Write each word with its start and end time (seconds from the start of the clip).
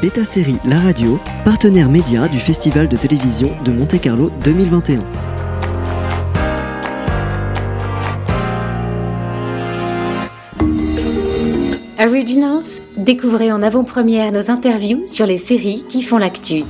Beta 0.00 0.24
Série 0.24 0.58
La 0.64 0.78
Radio, 0.78 1.18
partenaire 1.44 1.90
média 1.90 2.28
du 2.28 2.38
Festival 2.38 2.86
de 2.86 2.96
télévision 2.96 3.50
de 3.64 3.72
Monte-Carlo 3.72 4.30
2021. 4.44 5.04
Originals, 11.98 12.62
découvrez 12.96 13.50
en 13.50 13.60
avant-première 13.60 14.30
nos 14.30 14.52
interviews 14.52 15.04
sur 15.04 15.26
les 15.26 15.36
séries 15.36 15.84
qui 15.88 16.02
font 16.02 16.18
l'actu. 16.18 16.62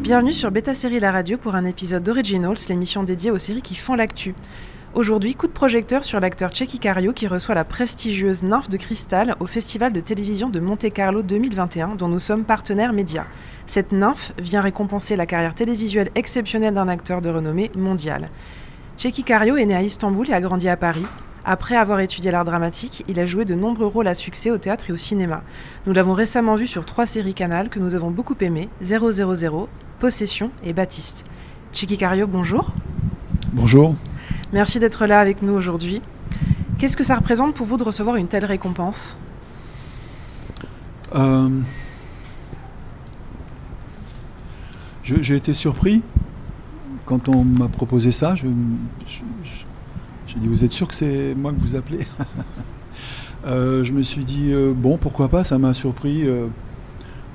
Bienvenue 0.00 0.32
sur 0.32 0.50
Beta 0.50 0.74
Série 0.74 0.98
La 0.98 1.12
Radio 1.12 1.36
pour 1.36 1.56
un 1.56 1.66
épisode 1.66 2.02
d'Originals, 2.02 2.56
l'émission 2.70 3.02
dédiée 3.02 3.30
aux 3.30 3.36
séries 3.36 3.60
qui 3.60 3.74
font 3.74 3.96
l'actu. 3.96 4.34
Aujourd'hui, 4.94 5.34
coup 5.34 5.48
de 5.48 5.52
projecteur 5.52 6.04
sur 6.04 6.20
l'acteur 6.20 6.54
Checky 6.54 6.78
Cario 6.78 7.12
qui 7.12 7.26
reçoit 7.26 7.56
la 7.56 7.64
prestigieuse 7.64 8.44
Nymphe 8.44 8.68
de 8.68 8.76
Cristal 8.76 9.34
au 9.40 9.46
Festival 9.46 9.92
de 9.92 9.98
télévision 9.98 10.50
de 10.50 10.60
Monte-Carlo 10.60 11.24
2021 11.24 11.96
dont 11.96 12.06
nous 12.06 12.20
sommes 12.20 12.44
partenaires 12.44 12.92
médias. 12.92 13.26
Cette 13.66 13.90
nymphe 13.90 14.32
vient 14.38 14.60
récompenser 14.60 15.16
la 15.16 15.26
carrière 15.26 15.56
télévisuelle 15.56 16.10
exceptionnelle 16.14 16.74
d'un 16.74 16.86
acteur 16.86 17.22
de 17.22 17.28
renommée 17.28 17.72
mondiale. 17.76 18.30
Checky 18.96 19.24
Cario 19.24 19.56
est 19.56 19.66
né 19.66 19.74
à 19.74 19.82
Istanbul 19.82 20.30
et 20.30 20.32
a 20.32 20.40
grandi 20.40 20.68
à 20.68 20.76
Paris. 20.76 21.06
Après 21.44 21.74
avoir 21.74 21.98
étudié 21.98 22.30
l'art 22.30 22.44
dramatique, 22.44 23.02
il 23.08 23.18
a 23.18 23.26
joué 23.26 23.44
de 23.44 23.56
nombreux 23.56 23.86
rôles 23.86 24.06
à 24.06 24.14
succès 24.14 24.52
au 24.52 24.58
théâtre 24.58 24.90
et 24.90 24.92
au 24.92 24.96
cinéma. 24.96 25.42
Nous 25.86 25.92
l'avons 25.92 26.14
récemment 26.14 26.54
vu 26.54 26.68
sur 26.68 26.84
trois 26.84 27.06
séries 27.06 27.34
canales 27.34 27.68
que 27.68 27.80
nous 27.80 27.96
avons 27.96 28.12
beaucoup 28.12 28.36
aimées 28.40 28.68
000, 28.80 29.68
Possession 29.98 30.52
et 30.62 30.72
Baptiste. 30.72 31.24
Checky 31.72 31.98
Cario, 31.98 32.28
bonjour. 32.28 32.70
Bonjour. 33.52 33.96
Merci 34.54 34.78
d'être 34.78 35.06
là 35.06 35.18
avec 35.18 35.42
nous 35.42 35.52
aujourd'hui. 35.52 36.00
Qu'est-ce 36.78 36.96
que 36.96 37.02
ça 37.02 37.16
représente 37.16 37.56
pour 37.56 37.66
vous 37.66 37.76
de 37.76 37.82
recevoir 37.82 38.14
une 38.14 38.28
telle 38.28 38.44
récompense? 38.44 39.16
Euh, 41.12 41.48
J'ai 45.02 45.34
été 45.34 45.54
surpris 45.54 46.02
quand 47.04 47.28
on 47.28 47.42
m'a 47.42 47.66
proposé 47.66 48.12
ça. 48.12 48.36
J'ai 48.36 48.46
dit, 50.36 50.46
vous 50.46 50.64
êtes 50.64 50.70
sûr 50.70 50.86
que 50.86 50.94
c'est 50.94 51.34
moi 51.34 51.52
que 51.52 51.60
vous 51.60 51.74
appelez? 51.74 52.06
Euh, 53.46 53.84
Je 53.84 53.92
me 53.92 54.00
suis 54.00 54.24
dit, 54.24 54.52
euh, 54.54 54.72
bon, 54.74 54.96
pourquoi 54.96 55.28
pas, 55.28 55.44
ça 55.44 55.58
m'a 55.58 55.74
surpris. 55.74 56.24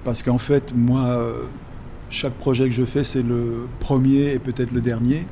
Parce 0.04 0.24
qu'en 0.24 0.40
fait, 0.40 0.74
moi, 0.74 1.22
chaque 2.10 2.34
projet 2.34 2.64
que 2.64 2.74
je 2.74 2.84
fais, 2.86 3.04
c'est 3.04 3.22
le 3.22 3.68
premier 3.80 4.32
et 4.34 4.40
peut-être 4.40 4.72
le 4.72 4.82
dernier. 4.82 5.28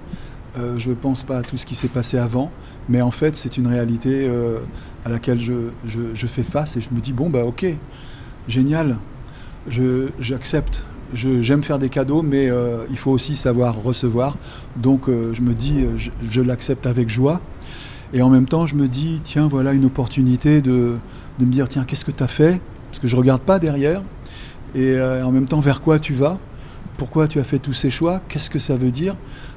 Je 0.77 0.89
ne 0.89 0.95
pense 0.95 1.23
pas 1.23 1.38
à 1.38 1.41
tout 1.41 1.58
ce 1.58 1.66
qui 1.66 1.75
s'est 1.75 1.88
passé 1.88 2.17
avant, 2.17 2.52
mais 2.89 3.02
en 3.02 3.11
fait, 3.11 3.36
c'est 3.36 3.58
une 3.58 3.67
réalité 3.67 4.30
à 5.05 5.09
laquelle 5.09 5.39
je, 5.41 6.27
fais 6.27 6.44
face 6.44 6.77
et 6.77 6.81
je 6.81 6.89
me 6.91 7.00
dis, 7.00 7.13
bon, 7.13 7.30
bah 7.30 7.45
ok, 7.45 7.66
génial, 8.47 8.97
j'accepte. 10.19 10.83
J'aime 11.13 11.63
faire 11.63 11.80
des 11.80 11.89
cadeaux, 11.89 12.23
mais 12.23 12.50
il 12.89 12.97
faut 12.97 13.11
aussi 13.11 13.35
savoir 13.35 13.81
recevoir. 13.81 14.38
Donc 14.75 15.08
je 15.08 15.41
me 15.41 15.53
dis, 15.53 15.85
je 16.30 16.41
l'accepte 16.41 16.85
avec 16.85 17.09
joie. 17.09 17.41
Et 18.13 18.22
en 18.22 18.30
même 18.30 18.45
temps, 18.45 18.66
je 18.66 18.75
me 18.75 18.88
dis, 18.88 19.19
tiens, 19.23 19.47
voilà 19.47 19.73
une 19.73 19.85
opportunité 19.85 20.61
de, 20.61 20.97
me 21.39 21.45
dire, 21.45 21.67
tiens, 21.67 21.83
qu'est-ce 21.83 22.05
que 22.05 22.11
tu 22.11 22.23
as 22.23 22.28
fait? 22.28 22.61
Parce 22.85 23.00
que 23.00 23.08
je 23.08 23.16
ne 23.16 23.19
regarde 23.19 23.41
pas 23.41 23.59
derrière. 23.59 24.02
Et 24.75 24.94
euh, 24.94 25.25
en 25.25 25.31
même 25.31 25.45
temps, 25.45 25.59
vers 25.59 25.81
quoi 25.81 26.00
tu 26.00 26.13
vas? 26.13 26.38
Pourquoi 26.98 27.28
tu 27.28 27.40
as 27.40 27.44
fait 27.44 27.59
tous 27.59 27.73
ces 27.73 27.90
choix 27.90 28.22
Qu'est-ce 28.28 28.50
que 28.50 28.59
ça 28.59 28.76
veut 28.76 28.92
dire 28.92 29.16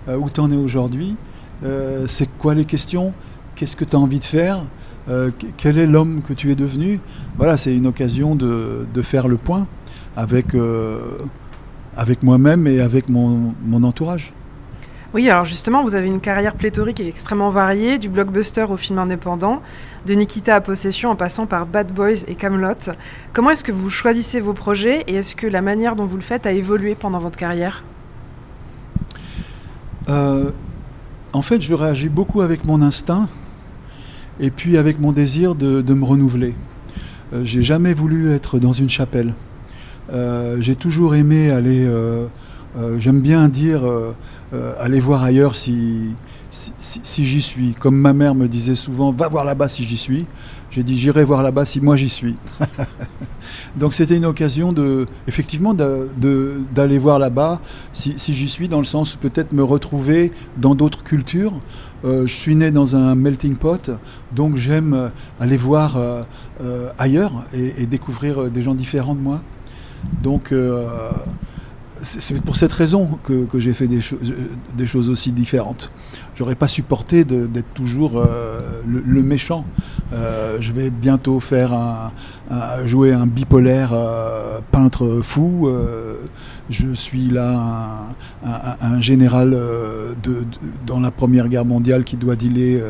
euh, 0.09 0.17
Où 0.17 0.31
tu 0.31 0.41
en 0.41 0.51
es 0.51 0.57
aujourd'hui 0.57 1.17
euh, 1.65 2.07
C'est 2.07 2.29
quoi 2.39 2.55
les 2.55 2.65
questions 2.65 3.13
Qu'est-ce 3.57 3.77
que 3.77 3.85
tu 3.85 3.97
as 3.97 3.99
envie 3.99 4.21
de 4.21 4.25
faire 4.25 4.65
Quel 5.57 5.79
est 5.79 5.87
l'homme 5.87 6.23
que 6.23 6.33
tu 6.33 6.51
es 6.51 6.55
devenu 6.55 7.01
Voilà, 7.37 7.57
c'est 7.57 7.75
une 7.75 7.87
occasion 7.87 8.35
de, 8.35 9.03
faire 9.03 9.29
le 9.29 9.37
point 9.37 9.67
avec 10.17 10.55
moi-même 12.23 12.67
et 12.67 12.81
avec 12.81 13.09
mon 13.09 13.83
entourage. 13.83 14.33
Oui, 15.13 15.29
alors 15.29 15.45
justement, 15.45 15.83
vous 15.83 15.97
avez 15.97 16.07
une 16.07 16.21
carrière 16.21 16.55
pléthorique 16.55 17.01
et 17.01 17.09
extrêmement 17.09 17.51
variée, 17.51 17.99
du 17.99 18.09
blockbuster 18.09 18.67
au 18.71 18.77
film 18.77 19.01
indépendant, 19.01 19.61
de 20.07 20.15
Nikita 20.15 20.55
à 20.55 20.61
Possession 20.61 21.11
en 21.11 21.17
passant 21.17 21.47
par 21.47 21.67
Bad 21.67 21.93
Boys 21.93 22.23
et 22.29 22.37
Camelot. 22.37 22.93
Comment 23.33 23.51
est-ce 23.51 23.65
que 23.65 23.73
vous 23.73 23.91
choisissez 23.91 24.39
vos 24.39 24.53
projets 24.53 25.03
et 25.09 25.17
est-ce 25.17 25.35
que 25.35 25.49
la 25.49 25.63
manière 25.63 25.97
dont 25.97 26.05
vous 26.05 26.15
le 26.15 26.23
faites 26.23 26.47
a 26.47 26.53
évolué 26.53 26.95
pendant 26.95 27.19
votre 27.19 27.37
carrière? 27.37 27.83
Euh, 30.09 30.51
En 31.33 31.43
fait, 31.43 31.61
je 31.61 31.75
réagis 31.75 32.09
beaucoup 32.09 32.41
avec 32.41 32.65
mon 32.65 32.81
instinct 32.81 33.29
et 34.39 34.53
puis 34.53 34.77
avec 34.77 35.01
mon 35.01 35.11
désir 35.11 35.57
de, 35.57 35.93
me 35.93 36.05
renouveler. 36.05 36.55
Euh, 37.33 37.45
j'ai 37.45 37.63
jamais 37.63 37.95
voulu 37.95 38.31
être 38.31 38.61
dans 38.61 38.73
une 38.73 38.89
chapelle. 38.89 39.35
Euh, 40.13 40.59
j'ai 40.61 40.77
toujours 40.77 41.17
aimé 41.17 41.51
aller. 41.51 41.85
J'aime 42.99 43.21
bien 43.21 43.49
dire 43.49 43.83
euh, 44.53 44.75
aller 44.81 44.99
voir 44.99 45.23
ailleurs 45.23 45.55
si, 45.55 46.11
si, 46.51 47.25
j'y 47.25 47.41
suis. 47.41 47.75
Comme 47.75 47.97
ma 47.97 48.13
mère 48.13 48.35
me 48.35 48.49
disait 48.49 48.75
souvent, 48.75 49.13
va 49.13 49.29
voir 49.29 49.45
là-bas 49.45 49.69
si 49.69 49.85
j'y 49.85 49.97
suis. 49.97 50.27
J'ai 50.73 50.83
dit, 50.83 50.99
j'irai 50.99 51.23
voir 51.23 51.45
là-bas 51.45 51.65
si 51.65 51.81
moi 51.81 51.97
j'y 51.97 52.09
suis. 52.09 52.35
Donc 53.77 53.95
c'était 53.95 54.17
une 54.17 54.25
occasion 54.25 54.73
de, 54.73 55.07
effectivement, 55.29 55.73
d'aller 55.73 56.99
voir 56.99 57.21
là-bas 57.21 57.61
si, 57.93 58.15
j'y 58.19 58.49
suis, 58.49 58.67
dans 58.67 58.81
le 58.81 58.85
sens 58.85 59.15
peut-être 59.15 59.53
me 59.53 59.63
retrouver 59.63 60.33
dans 60.57 60.75
d'autres 60.75 61.05
cultures. 61.05 61.53
Euh, 62.05 62.27
je 62.27 62.35
suis 62.35 62.57
né 62.57 62.73
dans 62.73 62.97
un 62.97 63.15
melting 63.15 63.57
pot, 63.57 63.91
donc 64.35 64.57
j'aime 64.57 65.13
aller 65.39 65.59
voir 65.59 65.97
euh, 65.97 66.25
ailleurs 66.99 67.45
et, 67.53 67.83
et, 67.83 67.87
découvrir 67.87 68.51
des 68.51 68.63
gens 68.63 68.75
différents 68.75 69.15
de 69.15 69.21
moi. 69.21 69.43
Donc 70.23 70.53
c'est 72.03 72.41
pour 72.41 72.57
cette 72.57 72.73
raison 72.73 73.19
que, 73.25 73.47
j'ai 73.59 73.75
fait 73.75 73.87
des, 73.87 74.01
des, 74.77 74.87
choses 74.87 75.09
aussi 75.09 75.33
différentes. 75.33 75.91
J'aurais 76.35 76.55
pas 76.55 76.69
supporté 76.69 77.25
d'être 77.25 77.75
toujours 77.75 78.19
euh, 78.19 78.83
le, 78.87 79.23
méchant. 79.23 79.65
Euh, 80.13 80.57
je 80.61 80.73
vais 80.73 80.91
bientôt 80.91 81.41
faire 81.41 81.73
un, 81.73 82.13
jouer 82.87 83.13
un 83.13 83.27
bipolaire 83.27 83.91
euh, 83.93 84.61
peintre 84.71 85.21
fou. 85.23 85.71
Je 86.71 86.95
suis 86.95 87.29
là 87.29 88.07
un, 88.81 89.01
général 89.01 89.51
de, 89.51 90.45
dans 90.87 91.01
la 91.01 91.11
Première 91.11 91.49
Guerre 91.49 91.65
mondiale 91.65 92.05
qui 92.05 92.17
doit 92.17 92.37
dealer 92.37 92.83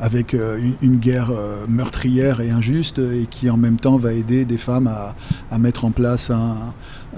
avec 0.00 0.34
une, 0.82 0.96
guerre 0.96 1.30
meurtrière 1.68 2.40
et 2.40 2.50
injuste 2.50 2.98
et 2.98 3.26
qui 3.26 3.50
en 3.50 3.56
même 3.56 3.78
temps 3.78 3.96
va 3.96 4.12
aider 4.12 4.44
des 4.44 4.58
femmes 4.58 4.88
à, 5.50 5.58
mettre 5.58 5.84
en 5.84 5.90
place 5.90 6.30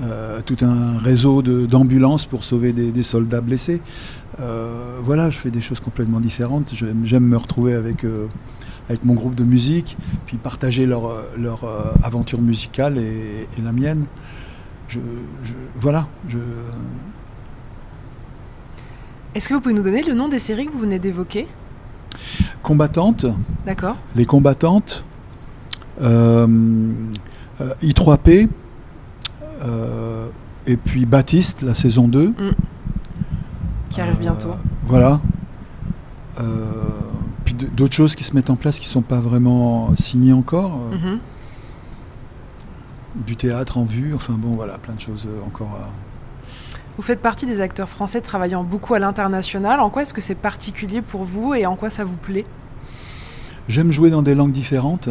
euh, 0.00 0.40
tout 0.44 0.56
un 0.62 0.98
réseau 0.98 1.42
d'ambulances 1.42 2.24
pour 2.24 2.44
sauver 2.44 2.72
des, 2.72 3.02
soldats 3.02 3.42
blessés. 3.42 3.82
Euh, 4.40 4.98
voilà, 5.02 5.28
je 5.28 5.38
fais 5.38 5.50
des 5.50 5.60
choses 5.60 5.80
complètement 5.80 6.20
différentes. 6.20 6.72
J'aime 7.04 7.26
me 7.26 7.36
retrouver 7.36 7.74
avec, 7.74 8.04
euh, 8.04 8.28
mon 9.04 9.14
groupe 9.14 9.34
de 9.34 9.44
musique, 9.44 9.96
puis 10.26 10.36
partager 10.38 10.86
leur 10.86 11.14
aventure 12.02 12.40
musicale 12.40 12.98
et, 12.98 13.62
la 13.62 13.72
mienne. 13.72 14.06
Je, 14.88 15.00
voilà. 15.80 16.06
Je... 16.28 16.38
Est-ce 19.34 19.48
que 19.48 19.54
vous 19.54 19.60
pouvez 19.60 19.74
nous 19.74 19.82
donner 19.82 20.02
le 20.02 20.14
nom 20.14 20.28
des 20.28 20.38
séries 20.38 20.66
que 20.66 20.72
vous 20.72 20.80
venez 20.80 20.98
d'évoquer? 20.98 21.46
Combattantes. 22.62 23.26
D'accord. 23.64 23.96
Les 24.14 24.26
combattantes. 24.26 25.04
I3P. 27.82 28.48
Euh, 29.64 30.28
et 30.66 30.76
puis 30.76 31.06
Baptiste, 31.06 31.62
la 31.62 31.74
saison 31.74 32.08
2. 32.08 32.28
Mm. 32.28 32.34
Qui 33.90 34.00
arrive 34.00 34.18
bientôt. 34.18 34.50
Euh, 34.50 34.86
voilà. 34.86 35.20
Euh, 36.40 36.44
puis 37.44 37.54
d'autres 37.54 37.94
choses 37.94 38.14
qui 38.14 38.24
se 38.24 38.34
mettent 38.34 38.50
en 38.50 38.56
place 38.56 38.78
qui 38.78 38.86
ne 38.86 38.92
sont 38.92 39.02
pas 39.02 39.20
vraiment 39.20 39.94
signées 39.96 40.32
encore. 40.32 40.78
Mm-hmm. 40.92 41.18
Du 43.14 43.36
théâtre 43.36 43.78
en 43.78 43.84
vue, 43.84 44.14
enfin 44.14 44.34
bon, 44.34 44.54
voilà, 44.54 44.78
plein 44.78 44.94
de 44.94 45.00
choses 45.00 45.28
encore 45.46 45.78
Vous 46.96 47.02
faites 47.02 47.20
partie 47.20 47.44
des 47.44 47.60
acteurs 47.60 47.88
français 47.88 48.20
travaillant 48.22 48.64
beaucoup 48.64 48.94
à 48.94 48.98
l'international. 48.98 49.80
En 49.80 49.90
quoi 49.90 50.02
est-ce 50.02 50.14
que 50.14 50.22
c'est 50.22 50.34
particulier 50.34 51.02
pour 51.02 51.24
vous 51.24 51.54
et 51.54 51.66
en 51.66 51.76
quoi 51.76 51.90
ça 51.90 52.04
vous 52.04 52.16
plaît? 52.16 52.46
J'aime 53.68 53.92
jouer 53.92 54.10
dans 54.10 54.22
des 54.22 54.34
langues 54.34 54.52
différentes. 54.52 55.08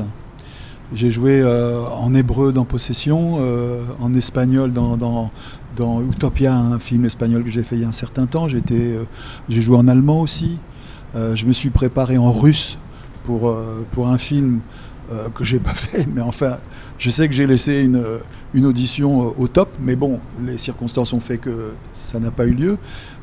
J'ai 0.94 1.10
joué 1.10 1.40
euh, 1.42 1.86
en 1.88 2.14
hébreu 2.14 2.52
dans 2.52 2.66
Possession, 2.66 3.38
euh, 3.40 3.82
en 4.02 4.14
espagnol 4.14 4.74
dans, 4.74 4.98
dans, 4.98 5.32
dans, 5.78 6.02
Utopia, 6.02 6.54
un 6.54 6.80
film 6.80 7.06
espagnol 7.06 7.46
que 7.46 7.50
j'ai 7.50 7.64
fait 7.64 7.78
il 7.78 7.84
y 7.84 7.86
a 7.86 7.88
un 7.88 7.94
certain 7.94 8.26
temps. 8.26 8.48
Euh, 8.50 9.04
j'ai 9.48 9.62
joué 9.62 9.78
en 9.78 9.88
allemand 9.88 10.20
aussi. 10.20 10.60
je 11.16 11.46
me 11.46 11.54
suis 11.54 11.70
préparé 11.70 12.18
en 12.18 12.32
russe 12.32 12.78
pour, 13.24 13.56
pour 13.92 14.10
un 14.10 14.18
film 14.18 14.60
euh, 15.12 15.30
que 15.30 15.44
j'ai 15.44 15.60
pas 15.60 15.74
fait, 15.76 16.08
mais 16.14 16.22
enfin, 16.22 16.58
je 16.98 17.10
sais 17.10 17.28
que 17.28 17.34
j'ai 17.34 17.48
laissé 17.48 17.82
une, 17.84 18.04
une 18.54 18.66
audition 18.66 19.28
euh, 19.28 19.32
au 19.38 19.48
top, 19.48 19.70
mais 19.80 19.96
bon, 19.96 20.20
les 20.42 20.58
circonstances 20.58 21.14
ont 21.14 21.20
fait 21.20 21.38
que 21.38 21.72
ça 21.94 22.20
n'a 22.20 22.32
pas 22.32 22.46
eu 22.46 22.54
lieu. 22.54 22.78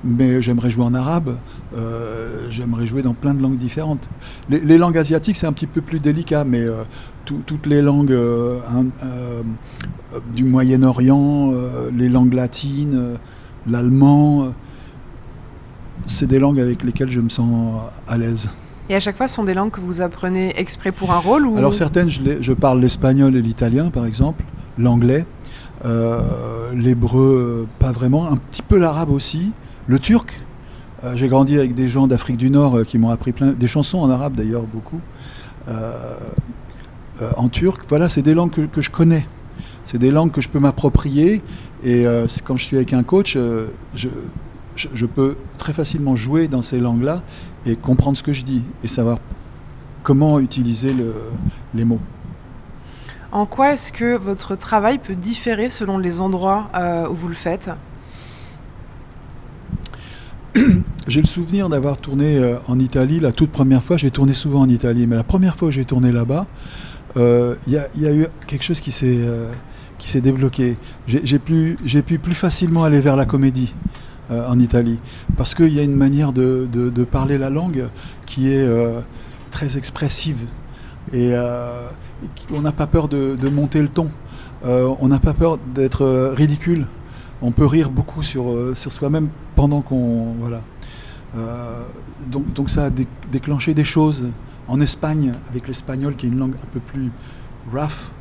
Mais 0.05 0.41
j'aimerais 0.43 0.71
jouer 0.71 0.85
en 0.85 0.95
arabe, 0.95 1.37
euh, 1.77 2.47
j'aimerais 2.51 2.87
jouer 2.87 3.03
dans 3.03 3.15
plein 3.15 3.35
de 3.35 3.43
langues 3.43 3.57
différentes. 3.57 4.09
Les, 4.49 4.79
langues 4.79 4.99
asiatiques, 4.99 5.37
c'est 5.37 5.47
un 5.47 5.53
petit 5.53 5.67
peu 5.67 5.81
plus 5.81 5.99
délicat, 6.01 6.45
mais 6.45 6.61
euh, 6.63 6.83
tout- 7.25 7.43
toutes 7.45 7.67
les 7.67 7.83
langues 7.83 8.13
euh, 8.13 8.59
euh, 9.05 9.43
du 10.35 10.45
Moyen-Orient, 10.45 11.53
euh, 11.53 11.91
les 11.97 12.09
langues 12.09 12.35
latines, 12.35 12.95
euh, 12.95 13.15
l'allemand, 13.69 14.45
euh, 14.45 14.49
c'est 16.07 16.27
des 16.27 16.39
langues 16.39 16.61
avec 16.61 16.83
lesquelles 16.85 17.11
je 17.11 17.21
me 17.21 17.29
sens 17.29 17.81
à 18.07 18.17
l'aise. 18.19 18.49
Et 18.91 18.95
à 18.95 19.01
chaque 19.01 19.17
fois, 19.17 19.29
ce 19.29 19.35
sont 19.35 19.45
des 19.45 19.55
langues 19.55 19.71
que 19.71 19.81
vous 19.81 20.01
apprenez 20.01 20.59
exprès 20.59 20.93
pour 20.93 21.13
un 21.13 21.19
rôle 21.19 21.47
ou... 21.47 21.59
Alors 21.59 21.75
certaines, 21.75 22.09
je, 22.09 22.53
parle 22.53 22.81
l'espagnol 22.81 23.37
et 23.37 23.43
l'italien, 23.43 23.91
par 23.91 24.07
exemple, 24.07 24.45
l'anglais, 24.79 25.27
euh, 25.85 26.73
l'hébreu, 26.75 27.67
pas 27.79 27.93
vraiment, 27.93 28.31
un 28.31 28.37
petit 28.37 28.63
peu 28.63 28.79
l'arabe 28.79 29.11
aussi, 29.11 29.53
le 29.87 29.99
turc. 29.99 30.41
Euh, 31.05 31.17
J'ai 31.17 31.29
grandi 31.29 31.57
avec 31.57 31.75
des 31.75 31.87
gens 31.87 32.07
d'Afrique 32.07 32.39
du 32.39 32.51
Nord 32.51 32.79
euh, 32.79 32.85
qui 32.85 32.99
m'ont 32.99 33.11
appris 33.11 33.33
plein, 33.33 33.53
des 33.53 33.69
chansons 33.69 33.99
en 33.99 34.11
arabe 34.11 34.35
d'ailleurs, 34.35 34.63
beaucoup, 34.65 35.01
en 37.37 37.49
turc. 37.49 37.83
Voilà, 37.91 38.09
c'est 38.09 38.23
des 38.23 38.33
langues 38.33 38.51
que, 38.51 38.81
je 38.81 38.91
connais. 38.91 39.27
C'est 39.85 39.99
des 39.99 40.11
langues 40.11 40.33
que 40.33 40.41
je 40.41 40.49
peux 40.49 40.61
m'approprier. 40.61 41.43
Et 41.85 42.07
quand 42.45 42.57
je 42.57 42.65
suis 42.65 42.77
avec 42.77 42.95
un 42.95 43.03
coach, 43.03 43.37
je, 43.95 44.09
je- 44.79 44.89
je 44.95 45.07
peux 45.07 45.37
très 45.59 45.73
facilement 45.73 46.17
jouer 46.17 46.49
dans 46.49 46.63
ces 46.63 46.79
langues-là 46.79 47.23
et 47.67 47.77
comprendre 47.77 48.17
ce 48.17 48.23
que 48.23 48.33
je 48.33 48.45
dis 48.45 48.63
et 48.85 48.89
savoir 48.89 49.19
comment 50.03 50.39
utiliser 50.41 50.93
le- 50.93 51.15
les 51.75 51.85
mots. 51.85 52.01
En 53.33 53.45
quoi 53.45 53.73
est-ce 53.73 53.93
que 53.93 54.17
votre 54.17 54.57
travail 54.57 54.99
peut 54.99 55.15
différer 55.15 55.69
selon 55.69 55.99
les 55.99 56.21
endroits 56.21 56.71
euh, 56.75 57.09
où 57.09 57.15
vous 57.15 57.29
le 57.29 57.35
faites? 57.35 57.71
J'ai 61.09 61.21
le 61.21 61.27
souvenir 61.27 61.69
d'avoir 61.69 61.99
tourné 61.99 62.37
euh, 62.39 62.57
en 62.69 62.79
Italie 62.79 63.21
la 63.21 63.33
toute 63.33 63.51
première 63.51 63.83
fois. 63.83 63.97
J'ai 63.97 64.11
tourné 64.11 64.33
souvent 64.35 64.61
en 64.61 64.69
Italie, 64.69 65.07
mais 65.07 65.17
la 65.17 65.25
première 65.25 65.57
fois 65.57 65.69
que 65.69 65.75
j'ai 65.75 65.85
tourné 65.85 66.13
là-bas, 66.13 66.47
euh, 67.17 67.55
il 67.67 67.73
y, 67.75 67.79
a- 67.79 67.89
il 67.97 68.03
y 68.03 68.07
a 68.07 68.13
eu 68.15 68.27
quelque 68.47 68.63
chose 68.65 68.81
qui 68.81 68.93
s'est 68.93 69.19
qui 69.99 70.09
s'est 70.09 70.21
débloqué. 70.21 70.77
J'ai 71.09 71.39
pu, 71.41 71.77
plus 72.23 72.35
facilement 72.35 72.85
aller 72.85 73.01
vers 73.01 73.17
la 73.17 73.25
comédie 73.25 73.75
en 74.31 74.59
Italie 74.59 74.99
parce 75.37 75.55
qu'il 75.55 75.73
y 75.73 75.81
a 75.81 75.83
une 75.83 75.95
manière 75.97 76.33
de, 76.33 76.69
de- 76.71 76.91
parler 77.05 77.39
la 77.39 77.51
langue 77.51 77.89
qui 78.27 78.53
est 78.53 78.59
euh, 78.67 79.01
très 79.51 79.77
expressive 79.79 80.39
et 81.13 81.31
euh, 81.33 81.87
on 82.53 82.61
n'a 82.61 82.73
pas 82.73 82.87
peur 82.87 83.09
de, 83.09 83.37
de 83.37 83.49
monter 83.49 83.81
le 83.81 83.89
ton. 83.89 84.09
Euh, 84.67 84.93
on 85.01 85.09
n'a 85.09 85.19
pas 85.21 85.33
peur 85.35 85.57
d'être 85.75 86.03
euh, 86.05 86.35
ridicule. 86.35 86.87
On 87.41 87.53
peut 87.53 87.65
rire 87.67 87.91
beaucoup 87.91 88.23
sur, 88.23 88.51
euh, 88.51 88.75
sur 88.75 88.93
soi-même 88.93 89.29
pendant 89.55 89.81
qu'on 89.81 90.35
voilà. 90.41 90.61
Euh, 91.37 91.83
donc, 92.31 92.53
donc 92.53 92.69
ça 92.69 92.87
a 92.87 92.91
dé- 92.91 93.07
déclenché 93.31 93.73
des 93.75 93.85
choses. 93.85 94.27
En 94.67 94.81
Espagne, 94.81 95.33
avec 95.49 95.67
l'espagnol 95.69 96.15
qui 96.17 96.27
est 96.27 96.29
une 96.29 96.39
langue 96.39 96.55
un 96.63 96.67
peu 96.73 96.81
plus 96.81 97.11
rough, 97.73 98.13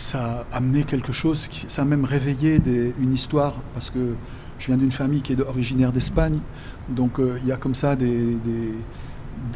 ça 0.00 0.46
a 0.52 0.56
amené 0.56 0.82
quelque 0.82 1.12
chose, 1.12 1.48
ça 1.68 1.82
a 1.82 1.84
même 1.84 2.04
réveillé 2.04 2.60
une 3.00 3.12
histoire, 3.12 3.54
parce 3.74 3.90
que 3.90 4.16
je 4.58 4.66
viens 4.66 4.76
d'une 4.76 4.90
famille 4.90 5.22
qui 5.22 5.32
est 5.32 5.40
originaire 5.40 5.92
d'Espagne, 5.92 6.38
donc 6.88 7.18
euh, 7.18 7.38
il 7.42 7.48
y 7.48 7.52
a 7.52 7.56
comme 7.56 7.74
ça 7.74 7.96
des, 7.96 8.38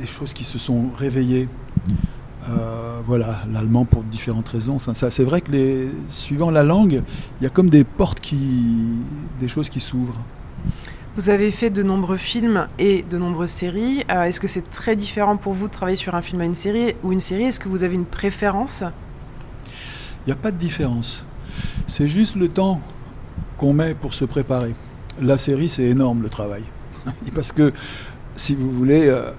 choses 0.06 0.32
qui 0.32 0.44
se 0.44 0.58
sont 0.58 0.90
réveillées. 0.96 1.48
Euh, 2.50 3.00
voilà, 3.06 3.40
l'allemand 3.50 3.86
pour 3.86 4.02
différentes 4.02 4.48
raisons. 4.48 4.74
Enfin, 4.76 4.92
c'est 4.94 5.24
vrai 5.24 5.40
que 5.40 5.50
suivant 6.08 6.50
la 6.50 6.62
langue, 6.62 7.02
il 7.40 7.44
y 7.44 7.46
a 7.46 7.50
comme 7.50 7.70
des 7.70 7.84
portes 7.84 8.20
qui, 8.20 8.36
des 9.40 9.48
choses 9.48 9.70
qui 9.70 9.80
s'ouvrent. 9.80 10.20
Vous 11.16 11.30
avez 11.30 11.50
fait 11.50 11.70
de 11.70 11.82
nombreux 11.82 12.16
films 12.16 12.68
et 12.78 13.02
de 13.08 13.16
nombreuses 13.16 13.50
séries. 13.50 14.04
Euh, 14.10 14.24
est-ce 14.24 14.40
que 14.40 14.48
c'est 14.48 14.68
très 14.70 14.96
différent 14.96 15.36
pour 15.36 15.52
vous 15.52 15.68
de 15.68 15.72
travailler 15.72 15.96
sur 15.96 16.14
un 16.14 16.22
film 16.22 16.40
à 16.42 16.44
une 16.44 16.54
série 16.54 16.96
ou 17.02 17.12
une 17.12 17.20
série? 17.20 17.44
Est-ce 17.44 17.60
que 17.60 17.68
vous 17.68 17.84
avez 17.84 17.94
une 17.94 18.04
préférence? 18.04 18.84
Il 20.26 20.30
n'y 20.30 20.32
a 20.32 20.36
pas 20.36 20.50
de 20.50 20.56
différence. 20.56 21.24
C'est 21.86 22.08
juste 22.08 22.36
le 22.36 22.48
temps 22.48 22.80
qu'on 23.58 23.72
met 23.72 23.94
pour 23.94 24.14
se 24.14 24.24
préparer. 24.24 24.74
La 25.20 25.38
série, 25.38 25.68
c'est 25.68 25.84
énorme 25.84 26.22
le 26.22 26.28
travail. 26.28 26.62
Parce 27.34 27.52
que, 27.52 27.72
si 28.34 28.54
vous 28.54 28.70
voulez, 28.70 29.06
euh, 29.06 29.30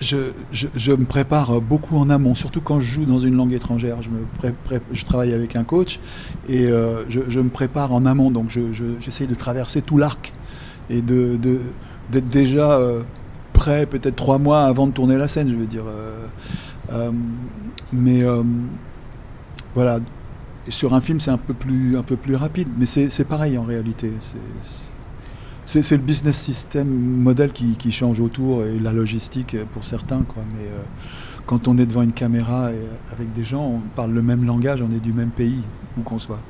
je, 0.00 0.92
me 0.92 1.04
prépare 1.04 1.60
beaucoup 1.60 1.96
en 1.96 2.08
amont, 2.10 2.34
surtout 2.34 2.60
quand 2.62 2.80
je 2.80 2.92
joue 2.92 3.04
dans 3.04 3.20
une 3.20 3.36
langue 3.36 3.52
étrangère. 3.52 3.98
Je, 4.02 5.04
travaille 5.04 5.32
avec 5.34 5.54
un 5.54 5.64
coach 5.64 6.00
et 6.48 6.66
euh, 6.66 7.04
je, 7.10 7.40
me 7.40 7.50
prépare 7.50 7.92
en 7.92 8.06
amont. 8.06 8.30
Donc, 8.30 8.48
je- 8.48 8.72
je- 8.72 8.98
j'essaye 9.00 9.26
de 9.26 9.34
traverser 9.34 9.82
tout 9.82 9.98
l'arc 9.98 10.32
et 10.90 11.02
d'être 11.02 12.28
déjà 12.30 12.72
euh, 12.72 13.02
prêt 13.52 13.86
peut-être 13.86 14.16
trois 14.16 14.38
mois 14.38 14.62
avant 14.62 14.86
de 14.86 14.92
tourner 14.92 15.16
la 15.16 15.28
scène, 15.28 15.50
je 15.50 15.56
veux 15.56 15.66
dire. 15.66 15.84
Mais 17.92 18.22
voilà, 19.74 20.00
sur 20.68 20.94
un 20.94 21.00
film, 21.00 21.20
c'est 21.20 21.30
un 21.30 21.38
peu 21.38 21.54
plus, 21.54 21.96
un 21.96 22.02
peu 22.02 22.16
plus 22.16 22.36
rapide, 22.36 22.68
mais 22.78 22.86
c'est 22.86 23.24
pareil 23.24 23.58
en 23.58 23.64
réalité. 23.64 24.12
C'est- 25.64 25.96
le 25.96 26.02
business 26.02 26.38
system 26.38 26.88
modèle 26.88 27.52
qui, 27.52 27.92
change 27.92 28.20
autour 28.20 28.64
et 28.64 28.78
la 28.78 28.92
logistique 28.92 29.56
pour 29.72 29.84
certains. 29.84 30.22
Quoi. 30.22 30.42
Mais 30.54 30.68
euh, 30.68 30.82
quand 31.46 31.68
on 31.68 31.78
est 31.78 31.86
devant 31.86 32.02
une 32.02 32.12
caméra 32.12 32.72
et 32.72 32.88
avec 33.12 33.32
des 33.32 33.44
gens, 33.44 33.64
on 33.64 33.80
parle 33.80 34.12
le 34.12 34.22
même 34.22 34.44
langage, 34.44 34.82
on 34.82 34.90
est 34.90 35.00
du 35.00 35.12
même 35.12 35.30
pays, 35.30 35.62
où 35.96 36.02
qu'on 36.02 36.18
soit. 36.18 36.40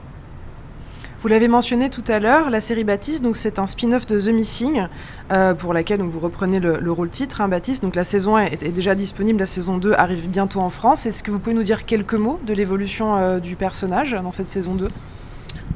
Vous 1.23 1.29
l'avez 1.29 1.47
mentionné 1.47 1.89
tout 1.89 2.03
à 2.09 2.19
l'heure, 2.19 2.51
la 2.51 2.61
série 2.61 2.83
Baptiste, 2.83 3.23
donc 3.23 3.37
c'est 3.37 3.61
un 3.61 3.69
spin-off 3.69 4.07
de 4.07 4.19
The 4.19 4.35
Missing, 4.35 4.87
euh, 5.31 5.55
pour 5.55 5.73
laquelle 5.73 6.01
donc, 6.01 6.11
vous 6.11 6.19
reprenez 6.19 6.59
le, 6.59 6.81
le 6.81 6.91
rôle 6.93 7.11
titre, 7.11 7.41
hein, 7.41 7.47
Baptiste. 7.47 7.81
Donc 7.85 7.95
la 7.95 8.03
saison 8.03 8.35
1 8.35 8.47
est, 8.47 8.63
est 8.65 8.71
déjà 8.71 8.97
disponible, 8.97 9.39
la 9.39 9.47
saison 9.47 9.79
2 9.79 9.93
arrive 9.93 10.29
bientôt 10.29 10.59
en 10.59 10.69
France. 10.69 11.07
Est-ce 11.07 11.23
que 11.23 11.31
vous 11.31 11.39
pouvez 11.39 11.55
nous 11.55 11.63
dire 11.63 11.85
quelques 11.85 12.15
mots 12.15 12.41
de 12.45 12.53
l'évolution 12.53 13.15
euh, 13.17 13.39
du 13.39 13.55
personnage 13.55 14.17
dans 14.21 14.33
cette 14.33 14.49
saison 14.49 14.75
2 14.75 14.89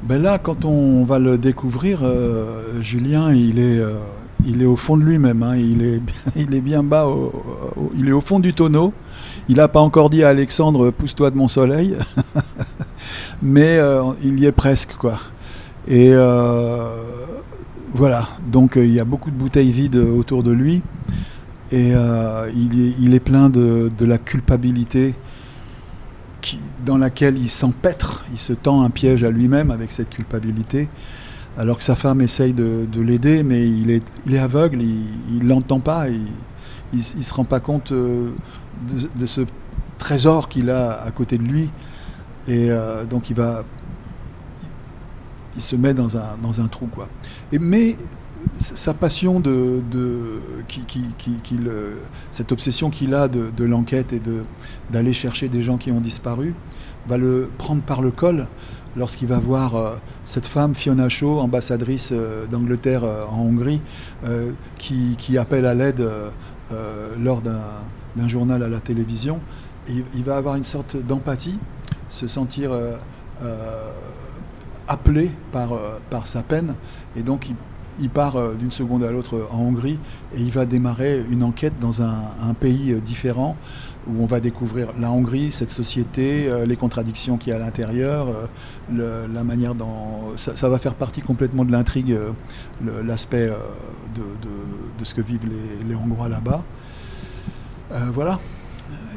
Ben 0.03 0.21
là, 0.21 0.37
quand 0.37 0.65
on 0.65 1.05
va 1.05 1.17
le 1.17 1.37
découvrir, 1.37 1.99
euh, 2.03 2.81
Julien, 2.81 3.33
il 3.33 3.59
est, 3.59 3.81
il 4.45 4.61
est 4.61 4.65
au 4.65 4.75
fond 4.75 4.97
de 4.97 5.03
lui-même. 5.03 5.43
hein. 5.43 5.55
Il, 5.55 5.81
est, 5.81 6.01
il 6.35 6.55
est 6.55 6.61
bien 6.61 6.83
bas, 6.83 7.07
il 7.95 8.09
est 8.09 8.11
au 8.13 8.19
fond 8.21 8.41
du 8.41 8.53
tonneau. 8.53 8.91
Il 9.47 9.55
n'a 9.55 9.69
pas 9.69 9.79
encore 9.79 10.09
dit 10.09 10.25
à 10.25 10.27
Alexandre, 10.27 10.89
pousse-toi 10.89 11.31
de 11.31 11.37
mon 11.37 11.47
soleil. 11.47 11.95
Mais 13.41 13.79
il 14.21 14.37
y 14.41 14.45
est 14.45 14.51
presque, 14.51 14.97
quoi. 14.97 15.17
Et 15.87 16.11
euh, 16.11 16.89
voilà, 17.93 18.27
donc 18.51 18.77
euh, 18.77 18.85
il 18.85 18.93
y 18.93 18.99
a 18.99 19.05
beaucoup 19.05 19.31
de 19.31 19.35
bouteilles 19.35 19.71
vides 19.71 19.95
autour 19.95 20.43
de 20.43 20.51
lui. 20.51 20.81
Et 21.71 21.91
euh, 21.93 22.49
il, 22.55 23.13
est, 23.13 23.19
plein 23.19 23.49
de, 23.49 23.91
de 23.97 24.05
la 24.05 24.17
culpabilité 24.17 25.15
dans 26.85 26.97
laquelle 26.97 27.37
il 27.37 27.49
s'empêtre, 27.49 28.23
il 28.31 28.37
se 28.37 28.53
tend 28.53 28.83
un 28.83 28.89
piège 28.89 29.23
à 29.23 29.31
lui-même 29.31 29.71
avec 29.71 29.91
cette 29.91 30.09
culpabilité, 30.09 30.87
alors 31.57 31.77
que 31.77 31.83
sa 31.83 31.95
femme 31.95 32.21
essaye 32.21 32.53
de, 32.53 32.87
de 32.89 33.01
l'aider, 33.01 33.43
mais 33.43 33.67
il 33.67 33.91
est, 33.91 34.03
il 34.25 34.35
est 34.35 34.39
aveugle, 34.39 34.81
il 34.81 35.39
ne 35.43 35.49
l'entend 35.49 35.79
pas, 35.79 36.07
il 36.09 36.21
ne 36.93 37.21
se 37.21 37.33
rend 37.33 37.43
pas 37.43 37.59
compte 37.59 37.91
euh, 37.91 38.29
de, 39.17 39.25
ce 39.25 39.41
trésor 39.97 40.47
qu'il 40.47 40.69
a 40.69 41.01
à 41.01 41.11
côté 41.11 41.37
de 41.37 41.43
lui. 41.43 41.69
Et 42.47 42.71
euh, 42.71 43.05
donc 43.05 43.29
il 43.29 43.35
va... 43.35 43.63
Il 45.57 45.61
se 45.61 45.75
met 45.75 45.93
dans 45.93 46.15
un, 46.17 46.37
dans 46.41 46.61
un 46.61 46.67
trou, 46.67 46.87
quoi. 46.87 47.09
Mais 47.51 47.97
sa 48.59 48.93
passion 48.93 49.39
de, 49.39 49.81
de 49.91 50.39
qui, 50.67 50.81
qui, 50.85 51.01
qui, 51.17 51.59
cette 52.31 52.51
obsession 52.51 52.89
qu'il 52.89 53.13
a 53.13 53.27
de, 53.27 53.63
l'enquête 53.63 54.13
et 54.13 54.21
d'aller 54.91 55.13
chercher 55.13 55.49
des 55.49 55.61
gens 55.63 55.77
qui 55.77 55.91
ont 55.91 55.99
disparu 55.99 56.53
va 57.07 57.17
le 57.17 57.49
prendre 57.57 57.81
par 57.81 58.01
le 58.01 58.11
col 58.11 58.47
lorsqu'il 58.95 59.27
va 59.27 59.37
voir 59.37 59.75
euh, 59.75 59.95
cette 60.25 60.47
femme 60.47 60.73
Fiona 60.73 61.07
Shaw, 61.07 61.39
ambassadrice 61.39 62.09
euh, 62.11 62.47
d'Angleterre 62.47 63.03
euh, 63.03 63.25
en 63.29 63.41
Hongrie, 63.41 63.81
euh, 64.25 64.51
qui, 64.77 65.15
qui 65.17 65.37
appelle 65.37 65.65
à 65.65 65.75
l'aide 65.75 66.07
lors 67.19 67.41
d'un 67.41 68.27
journal 68.27 68.61
à 68.63 68.69
la 68.69 68.79
télévision. 68.79 69.39
Il- 69.87 70.23
va 70.23 70.35
avoir 70.35 70.55
une 70.55 70.65
sorte 70.65 70.97
d'empathie, 70.97 71.57
se 72.09 72.27
sentir 72.27 72.71
appelé 74.87 75.31
par, 75.51 75.73
euh, 75.73 75.99
par 76.09 76.27
sa 76.27 76.43
peine, 76.43 76.75
et 77.15 77.23
donc 77.23 77.49
il, 77.99 78.09
part 78.09 78.35
euh, 78.35 78.53
d'une 78.53 78.71
seconde 78.71 79.03
à 79.03 79.11
l'autre 79.11 79.47
en 79.51 79.59
Hongrie 79.59 79.99
et 80.35 80.39
il 80.39 80.51
va 80.51 80.65
démarrer 80.65 81.23
une 81.31 81.43
enquête 81.43 81.73
dans 81.79 82.01
un, 82.01 82.53
pays 82.59 82.93
euh, 82.93 82.99
différent 82.99 83.57
où 84.07 84.23
on 84.23 84.25
va 84.25 84.39
découvrir 84.39 84.89
la 84.99 85.11
Hongrie, 85.11 85.51
cette 85.51 85.69
société, 85.69 86.47
euh, 86.47 86.65
les 86.65 86.75
contradictions 86.75 87.37
qu'il 87.37 87.49
y 87.49 87.53
a 87.53 87.57
à 87.57 87.59
l'intérieur, 87.59 88.27
euh, 88.97 89.27
la 89.27 89.43
manière 89.43 89.75
dont 89.75 90.33
ça, 90.37 90.69
va 90.69 90.79
faire 90.79 90.95
partie 90.95 91.21
complètement 91.21 91.65
de 91.65 91.71
l'intrigue, 91.71 92.11
euh, 92.11 93.03
l'aspect 93.03 93.47
euh, 93.47 93.57
de, 94.15 95.05
ce 95.05 95.13
que 95.13 95.21
vivent 95.21 95.47
les, 95.87 95.95
Hongrois 95.95 96.29
là-bas. 96.29 96.63
Euh, 97.91 98.09
voilà. 98.11 98.39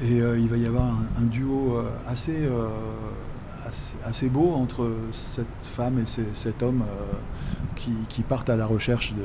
Et 0.02 0.16
il 0.16 0.48
va 0.48 0.56
y 0.56 0.66
avoir 0.66 0.86
un, 1.20 1.24
duo 1.24 1.76
assez, 2.08 2.48
assez, 4.04 4.28
beau 4.28 4.54
entre 4.54 4.90
cette 5.12 5.46
femme 5.60 5.98
et 5.98 6.06
cet 6.32 6.62
homme 6.62 6.84
qui, 7.76 8.22
partent 8.22 8.50
à 8.50 8.56
la 8.56 8.66
recherche 8.66 9.14
de, 9.14 9.24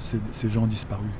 ces 0.00 0.50
gens 0.50 0.66
disparus. 0.66 1.10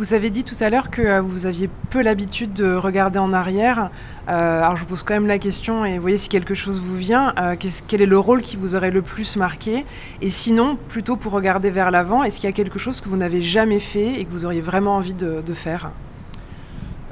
Vous 0.00 0.14
avez 0.14 0.30
dit 0.30 0.44
tout 0.44 0.54
à 0.60 0.70
l'heure 0.70 0.88
que 0.88 1.02
euh, 1.02 1.20
vous 1.20 1.44
aviez 1.44 1.68
peu 1.90 2.00
l'habitude 2.02 2.54
de 2.54 2.72
regarder 2.72 3.18
en 3.18 3.34
arrière. 3.34 3.90
Euh, 4.30 4.62
alors 4.62 4.76
je 4.76 4.80
vous 4.80 4.86
pose 4.86 5.02
quand 5.02 5.12
même 5.12 5.26
la 5.26 5.38
question 5.38 5.84
et 5.84 5.98
voyez 5.98 6.16
si 6.16 6.30
quelque 6.30 6.54
chose 6.54 6.80
vous 6.80 6.96
vient. 6.96 7.34
Euh, 7.38 7.54
quel 7.86 8.00
est 8.00 8.06
le 8.06 8.18
rôle 8.18 8.40
qui 8.40 8.56
vous 8.56 8.74
aurait 8.74 8.92
le 8.92 9.02
plus 9.02 9.36
marqué? 9.36 9.84
Et 10.22 10.30
sinon, 10.30 10.78
plutôt 10.88 11.16
pour 11.16 11.32
regarder 11.32 11.68
vers 11.68 11.90
l'avant, 11.90 12.22
est-ce 12.22 12.40
qu'il 12.40 12.48
y 12.48 12.50
a 12.50 12.54
quelque 12.54 12.78
chose 12.78 13.02
que 13.02 13.10
vous 13.10 13.18
n'avez 13.18 13.42
jamais 13.42 13.78
fait 13.78 14.18
et 14.18 14.24
que 14.24 14.30
vous 14.30 14.46
auriez 14.46 14.62
vraiment 14.62 14.96
envie 14.96 15.12
de, 15.12 15.42
faire? 15.52 15.90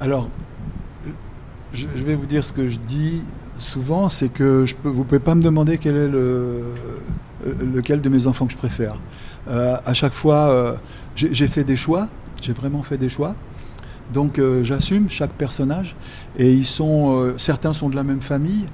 Alors, 0.01 0.31
je, 1.73 1.87
vais 1.87 2.15
vous 2.15 2.27
dire 2.27 2.45
ce 2.45 2.53
que 2.53 2.69
je 2.69 2.79
dis 2.79 3.23
souvent, 3.59 4.09
c'est 4.09 4.29
que 4.29 4.67
je 4.67 4.75
peux, 4.75 4.89
vous 4.89 5.01
ne 5.01 5.05
pouvez 5.05 5.21
pas 5.21 5.35
me 5.35 5.43
demander 5.43 5.79
quel 5.79 5.97
est 5.97 6.09
le, 6.09 6.63
lequel 7.45 8.01
de 8.01 8.09
mes 8.09 8.27
enfants 8.27 8.47
que 8.47 8.53
je 8.53 8.59
préfère. 8.59 8.97
à 9.49 9.95
chaque 9.95 10.13
fois, 10.13 10.79
j'ai 11.15 11.49
fait 11.49 11.65
des 11.65 11.77
choix 11.77 12.09
j'ai 12.41 12.53
vraiment 12.53 12.83
fait 12.83 12.99
des 12.99 13.09
choix. 13.09 13.35
Donc 14.13 14.39
euh, 14.39 14.65
j'assume 14.65 15.11
chaque 15.11 15.33
personnage 15.33 15.95
et 16.39 16.53
ils 16.53 16.65
sont 16.65 17.19
euh, 17.19 17.35
certains 17.37 17.75
sont 17.75 17.91
de 17.91 17.97
la 17.97 18.05
même 18.05 18.23
famille 18.23 18.67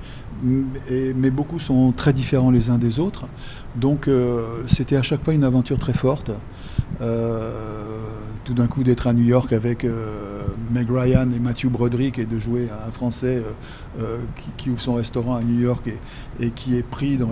mais 0.43 1.31
beaucoup 1.31 1.59
sont 1.59 1.93
très 1.93 2.13
différents 2.13 2.51
les 2.51 2.69
uns 2.69 2.77
des 2.77 2.99
autres. 3.01 3.27
Donc 3.77 4.09
euh, 4.09 4.63
c'était 4.67 4.97
à 4.97 5.03
chaque 5.03 5.25
fois 5.25 5.33
une 5.33 5.45
aventure 5.45 5.79
très 5.79 5.95
forte. 5.95 6.31
tout 8.45 8.53
d'un 8.53 8.67
coup 8.67 8.83
d'être 8.83 9.07
à 9.07 9.15
New 9.15 9.25
York 9.25 9.53
avec 9.53 9.87
Meg 10.73 10.91
Ryan 10.91 11.31
et 11.31 11.41
Matthew 11.41 11.67
Broderick 11.67 12.19
et 12.19 12.27
de 12.27 12.39
jouer 12.39 12.69
un 12.87 12.91
Français 12.91 13.43
qui, 14.57 14.71
ouvre 14.71 14.81
son 14.81 14.95
restaurant 14.95 15.37
à 15.37 15.43
New 15.43 15.61
York 15.61 15.89
et 16.41 16.51
qui 16.51 16.77
est 16.77 16.83
pris 16.83 17.17
dans 17.17 17.31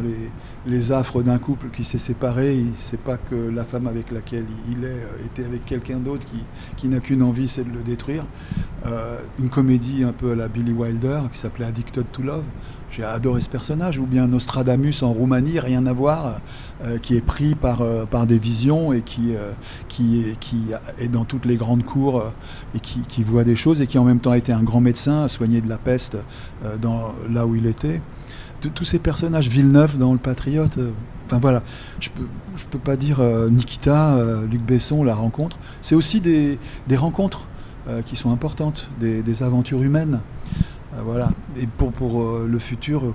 les, 0.67 0.93
affres 0.93 1.23
d'un 1.23 1.39
couple 1.39 1.69
qui 1.73 1.85
s'est 1.85 1.99
séparé. 1.99 2.55
Il 2.55 2.77
sait 2.77 2.97
pas 2.97 3.17
que 3.17 3.35
la 3.35 3.65
femme 3.65 3.87
avec 3.87 4.11
laquelle 4.11 4.45
il 4.71 4.85
est 4.85 4.89
euh, 4.89 5.27
était 5.27 5.45
avec 5.45 5.65
quelqu'un 5.65 5.99
d'autre 5.99 6.25
qui, 6.25 6.45
qui 6.77 6.89
n'a 6.89 7.01
qu'une 7.01 7.23
envie, 7.23 7.49
c'est 7.49 7.65
de 7.65 7.73
le 7.73 7.83
détruire. 7.83 8.25
Euh, 8.87 9.19
une 9.39 9.49
comédie 9.49 10.05
un 10.05 10.13
peu 10.13 10.33
à 10.33 10.37
la 10.37 10.49
Billy 10.49 10.73
Wilder 10.73 11.23
qui 11.33 11.39
s'appelait 11.39 11.67
Addicted 11.67 12.05
to 12.13 12.23
Love. 12.23 12.45
J'ai 12.93 13.05
adoré 13.05 13.41
ce 13.41 13.49
personnage. 13.49 13.99
Ou 13.99 14.07
bien 14.07 14.29
Nostradamus 14.29 15.03
en 15.03 15.13
Roumanie, 15.13 15.59
rien 15.59 15.87
à 15.87 15.93
voir, 15.93 16.41
euh, 16.85 16.99
qui 16.99 17.17
est 17.17 17.25
pris 17.25 17.55
par, 17.55 17.83
par 18.07 18.27
des 18.27 18.39
visions 18.39 18.93
et 18.93 19.01
qui, 19.03 19.33
qui, 19.89 20.21
est, 20.21 20.39
qui 20.39 20.59
est 20.99 21.09
dans 21.09 21.25
toutes 21.25 21.47
les 21.47 21.57
grandes 21.57 21.85
cours 21.85 22.23
et 22.75 22.81
qui, 22.81 23.23
voit 23.23 23.45
des 23.45 23.57
choses 23.57 23.81
et 23.81 23.87
qui 23.87 23.99
en 23.99 24.05
même 24.05 24.21
temps 24.21 24.31
a 24.31 24.39
été 24.39 24.53
un 24.53 24.63
grand 24.63 24.81
médecin, 24.81 25.25
a 25.25 25.29
soigné 25.29 25.61
de 25.61 25.69
la 25.69 25.79
peste 25.79 26.19
dans, 26.81 27.13
là 27.31 27.47
où 27.47 27.57
il 27.57 27.67
était 27.67 28.01
tous 28.69 28.85
ces 28.85 28.99
personnages, 28.99 29.49
Villeneuve 29.49 29.97
dans 29.97 30.13
Le 30.13 30.19
Patriote, 30.19 30.79
euh, 30.79 30.91
enfin 31.27 31.39
voilà, 31.41 31.63
je 32.01 32.11
peux, 32.11 32.27
je 32.57 32.65
peux 32.67 32.79
pas 32.79 32.97
dire 32.97 33.21
euh, 33.21 33.49
Nikita, 33.49 34.15
euh, 34.15 34.47
Luc 34.47 34.63
Besson, 34.63 35.03
la 35.03 35.15
rencontre. 35.15 35.59
C'est 35.81 35.95
aussi 35.95 36.21
des, 36.21 36.59
rencontres 36.97 37.47
qui 38.07 38.15
sont 38.15 38.31
importantes, 38.31 38.89
des, 39.01 39.43
aventures 39.43 39.83
humaines. 39.83 40.21
Voilà. 41.05 41.31
Et 41.61 41.67
pour, 41.67 41.93
pour 41.93 42.39
le 42.39 42.59
futur, 42.59 43.15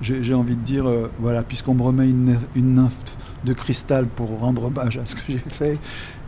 j'ai 0.00 0.34
envie 0.34 0.56
de 0.56 0.62
dire, 0.62 0.86
voilà, 1.20 1.42
puisqu'on 1.42 1.74
me 1.74 1.82
remet 1.82 2.08
une, 2.08 2.36
nymphe 2.56 3.16
de 3.44 3.52
cristal 3.52 4.06
pour 4.06 4.38
rendre 4.40 4.64
hommage 4.64 4.98
à 4.98 5.06
ce 5.06 5.16
que 5.16 5.22
j'ai 5.28 5.38
fait, 5.38 5.78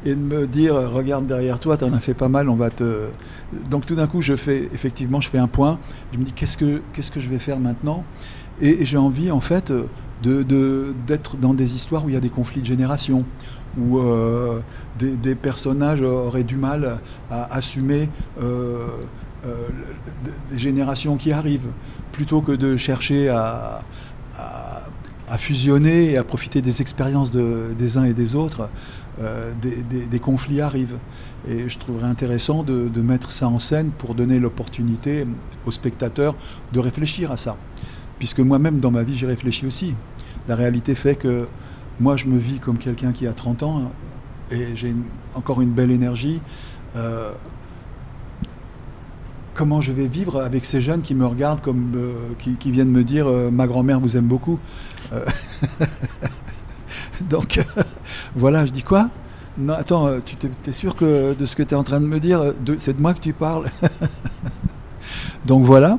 et 0.04 0.14
de 0.14 0.20
me 0.20 0.46
dire, 0.46 0.74
regarde 0.74 1.26
derrière 1.26 1.58
toi, 1.58 1.76
tu 1.76 1.84
en 1.84 1.92
as 1.92 2.00
fait 2.00 2.14
pas 2.14 2.28
mal, 2.28 2.48
on 2.48 2.56
va 2.56 2.70
te... 2.70 3.06
Donc 3.70 3.86
tout 3.86 3.94
d'un 3.94 4.06
coup, 4.06 4.22
je 4.22 4.36
fais, 4.36 4.68
effectivement, 4.72 5.20
je 5.20 5.28
fais 5.28 5.38
un 5.38 5.48
point, 5.48 5.78
je 6.12 6.18
me 6.18 6.24
dis, 6.24 6.32
qu'est-ce 6.32 6.58
que, 6.58 6.80
que 6.92 7.20
je 7.20 7.28
vais 7.28 7.38
faire 7.38 7.58
maintenant? 7.58 8.04
Et, 8.60 8.84
j'ai 8.84 8.96
envie, 8.96 9.30
en 9.30 9.40
fait, 9.40 9.72
d'être 10.22 11.36
dans 11.36 11.54
des 11.54 11.74
histoires 11.74 12.04
où 12.04 12.08
il 12.08 12.14
y 12.14 12.18
a 12.18 12.20
des 12.20 12.30
conflits 12.30 12.60
de 12.60 12.66
génération, 12.66 13.24
où 13.78 13.98
euh, 13.98 14.60
des, 14.98 15.34
personnages 15.34 16.02
auraient 16.02 16.44
du 16.44 16.56
mal 16.56 16.98
à 17.30 17.52
assumer 17.54 18.08
euh, 18.40 18.42
euh, 18.42 18.86
des 20.50 20.58
générations 20.58 21.16
qui 21.16 21.32
arrivent, 21.32 21.70
plutôt 22.12 22.40
que 22.40 22.52
de 22.52 22.76
chercher 22.76 23.28
à, 23.28 23.82
fusionner 25.36 26.12
et 26.12 26.16
à 26.16 26.24
profiter 26.24 26.62
des 26.62 26.80
expériences 26.80 27.32
des 27.32 27.98
uns 27.98 28.04
et 28.04 28.14
des 28.14 28.34
autres. 28.34 28.68
des, 29.60 30.18
conflits 30.20 30.60
arrivent. 30.60 30.98
Et 31.48 31.68
je 31.68 31.78
trouverais 31.78 32.06
intéressant 32.06 32.62
de, 32.62 33.00
mettre 33.00 33.32
ça 33.32 33.48
en 33.48 33.58
scène 33.58 33.90
pour 33.90 34.14
donner 34.14 34.38
l'opportunité 34.38 35.26
aux 35.66 35.72
spectateurs 35.72 36.34
de 36.72 36.80
réfléchir 36.80 37.30
à 37.32 37.36
ça 37.36 37.56
puisque 38.18 38.40
moi-même 38.40 38.80
dans 38.80 38.90
ma 38.90 39.02
vie 39.02 39.16
j'ai 39.16 39.26
réfléchi 39.26 39.66
aussi. 39.66 39.94
La 40.48 40.56
réalité 40.56 40.94
fait 40.94 41.14
que 41.14 41.46
moi 42.00 42.16
je 42.16 42.26
me 42.26 42.38
vis 42.38 42.58
comme 42.58 42.78
quelqu'un 42.78 43.12
qui 43.12 43.26
a 43.26 43.32
30 43.32 43.62
ans 43.62 43.92
et 44.50 44.76
j'ai 44.76 44.94
encore 45.34 45.60
une 45.60 45.70
belle 45.70 45.90
énergie. 45.90 46.40
Euh, 46.96 47.32
comment 49.54 49.80
je 49.80 49.92
vais 49.92 50.06
vivre 50.06 50.42
avec 50.42 50.64
ces 50.64 50.82
jeunes 50.82 51.02
qui 51.02 51.14
me 51.14 51.26
regardent 51.26 51.60
comme 51.60 51.92
euh, 51.96 52.34
qui, 52.38 52.70
viennent 52.70 52.90
me 52.90 53.04
dire 53.04 53.26
euh, 53.28 53.50
ma 53.50 53.66
grand-mère 53.66 54.00
vous 54.00 54.16
aime 54.16 54.26
beaucoup. 54.26 54.58
Donc 57.30 57.64
voilà, 58.34 58.66
je 58.66 58.72
dis 58.72 58.82
quoi? 58.82 59.08
Non, 59.56 59.74
attends, 59.74 60.08
tu 60.24 60.36
es, 60.66 60.72
sûr 60.72 60.96
que 60.96 61.34
de 61.34 61.46
ce 61.46 61.54
que 61.54 61.62
tu 61.62 61.74
es 61.74 61.76
en 61.76 61.84
train 61.84 62.00
de 62.00 62.06
me 62.06 62.18
dire, 62.18 62.42
c'est 62.78 62.96
de 62.96 63.00
moi 63.00 63.14
que 63.14 63.20
tu 63.20 63.32
parles? 63.32 63.70
Donc 65.46 65.64
voilà. 65.64 65.98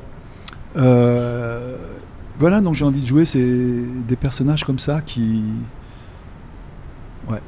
Voilà, 2.38 2.60
donc 2.60 2.76
j'ai 2.76 2.84
envie 2.84 3.02
de 3.02 3.06
jouer 3.06 3.24
des 3.34 4.16
personnages 4.18 4.64
comme 4.66 4.80
ça 4.80 5.02
qui. 5.02 5.44
Ouais. 7.30 7.42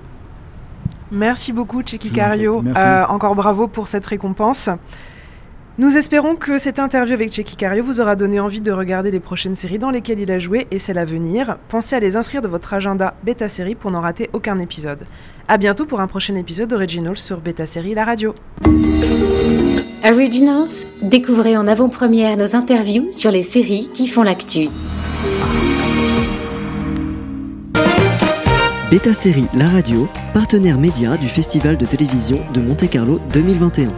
Merci 1.12 1.54
beaucoup, 1.54 1.82
Checky 1.82 2.10
Cario. 2.10 2.64
Euh, 2.66 3.06
encore 3.08 3.36
bravo 3.36 3.68
pour 3.68 3.88
cette 3.88 4.06
récompense. 4.06 4.70
Nous 5.80 5.96
espérons 5.96 6.36
que 6.36 6.58
cette 6.58 6.80
interview 6.80 7.14
avec 7.14 7.32
Checky 7.32 7.56
Cario 7.56 7.84
vous 7.84 8.02
aura 8.02 8.16
donné 8.16 8.40
envie 8.40 8.62
de 8.62 8.72
regarder 8.72 9.12
les 9.12 9.20
prochaines 9.20 9.54
séries 9.54 9.78
dans 9.78 9.92
lesquelles 9.92 10.20
il 10.20 10.32
a 10.32 10.40
joué 10.40 10.66
et 10.72 10.80
celles 10.80 10.98
à 10.98 11.06
venir. 11.06 11.58
Pensez 11.70 11.96
à 11.96 12.00
les 12.00 12.16
inscrire 12.16 12.42
de 12.42 12.48
votre 12.48 12.74
agenda 12.74 13.14
Beta 13.24 13.48
Série 13.48 13.76
pour 13.76 13.92
n'en 13.92 14.02
rater 14.02 14.28
aucun 14.34 14.58
épisode. 14.58 15.06
A 15.48 15.58
bientôt 15.58 15.86
pour 15.86 16.02
un 16.02 16.08
prochain 16.08 16.34
épisode 16.34 16.70
d'Originals 16.70 17.18
sur 17.18 17.42
Beta 17.42 17.68
Série 17.68 17.94
La 17.94 18.06
Radio. 18.06 18.34
Originals, 20.04 20.88
découvrez 21.04 21.56
en 21.56 21.68
avant-première 21.68 22.38
nos 22.38 22.56
interviews 22.56 23.12
sur 23.12 23.30
les 23.30 23.44
séries 23.44 23.92
qui 23.94 24.08
font 24.08 24.24
l'actu. 24.24 24.70
Beta 28.90 29.14
Série 29.14 29.46
La 29.54 29.70
Radio, 29.70 30.08
partenaire 30.34 30.80
média 30.80 31.18
du 31.18 31.28
Festival 31.28 31.78
de 31.78 31.86
télévision 31.86 32.40
de 32.56 32.62
Monte-Carlo 32.62 33.20
2021. 33.32 33.94